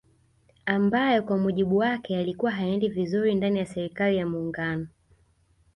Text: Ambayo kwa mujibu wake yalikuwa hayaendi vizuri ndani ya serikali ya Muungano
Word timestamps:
Ambayo 0.65 1.23
kwa 1.23 1.37
mujibu 1.37 1.77
wake 1.77 2.13
yalikuwa 2.13 2.51
hayaendi 2.51 2.89
vizuri 2.89 3.35
ndani 3.35 3.59
ya 3.59 3.65
serikali 3.65 4.17
ya 4.17 4.25
Muungano 4.25 4.87